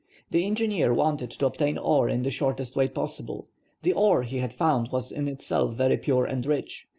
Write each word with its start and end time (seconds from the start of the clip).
The 0.31 0.45
engineer 0.47 0.95
wanted 0.95 1.29
to 1.29 1.45
obtain 1.45 1.77
iron 1.77 2.09
in 2.09 2.23
the 2.23 2.31
shortest 2.31 2.75
way 2.75 2.87
possible. 2.87 3.45
The 3.83 3.93
ore 3.93 4.23
he 4.23 4.39
had 4.39 4.51
found 4.51 4.87
was 4.91 5.11
in 5.11 5.27
itself 5.27 5.75
very 5.75 5.97
pure 5.97 6.25
and 6.25 6.43
rich. 6.43 6.87